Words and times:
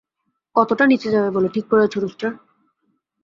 কতটা 0.55 0.83
নিচে 0.85 1.07
যাবে 1.11 1.29
বলে 1.31 1.47
ঠিক 1.49 1.65
করেছো, 1.67 1.97
রুস্টার? 1.99 2.31